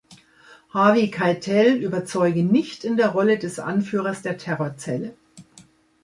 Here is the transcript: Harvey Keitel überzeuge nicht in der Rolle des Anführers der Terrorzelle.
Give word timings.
Harvey 0.71 1.11
Keitel 1.11 1.75
überzeuge 1.75 2.41
nicht 2.43 2.85
in 2.85 2.97
der 2.97 3.09
Rolle 3.09 3.37
des 3.37 3.59
Anführers 3.59 4.23
der 4.23 4.39
Terrorzelle. 4.39 5.13